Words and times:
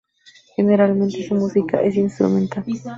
Generalmente 0.55 1.23
su 1.27 1.35
música 1.35 1.79
es 1.83 1.95
instrumental. 1.95 2.65